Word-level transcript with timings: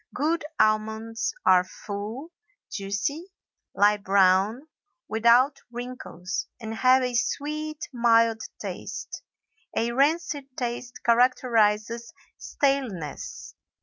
Good 0.15 0.43
almonds 0.59 1.31
are 1.45 1.63
full, 1.63 2.31
juicy, 2.71 3.27
light 3.75 4.03
brown, 4.03 4.67
without 5.07 5.61
wrinkles, 5.71 6.47
and 6.59 6.73
have 6.73 7.03
a 7.03 7.13
sweet 7.13 7.87
mild 7.93 8.41
taste. 8.59 9.21
A 9.77 9.91
rancid 9.91 10.57
taste 10.57 11.03
characterizes 11.03 12.11
staleness. 12.35 13.53